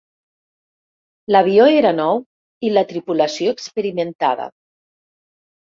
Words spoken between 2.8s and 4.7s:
tripulació, experimentada.